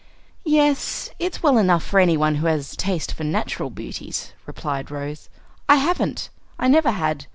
[0.49, 4.89] "Yes, it's well enough for any one who has a taste for natural beauties," replied
[4.89, 5.29] Rose.
[5.69, 7.27] "I haven't; I never had.